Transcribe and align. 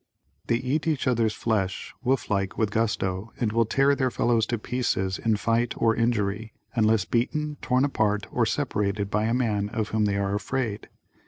They 0.47 0.55
eat 0.55 0.87
each 0.87 1.05
other's 1.05 1.35
flesh 1.35 1.93
wolf 2.03 2.27
like 2.31 2.57
with 2.57 2.71
gusto 2.71 3.31
and 3.39 3.51
will 3.51 3.67
tear 3.67 3.93
their 3.93 4.09
fellows 4.09 4.47
to 4.47 4.57
pieces 4.57 5.19
in 5.19 5.35
fight 5.37 5.75
or 5.77 5.95
injury, 5.95 6.53
unless 6.73 7.05
beaten, 7.05 7.57
torn 7.61 7.85
apart 7.85 8.25
or 8.31 8.47
separated 8.47 9.11
by 9.11 9.25
a 9.25 9.33
man 9.35 9.69
of 9.69 9.89
whom 9.89 10.05
they 10.05 10.17
are 10.17 10.33
afraid. 10.33 10.89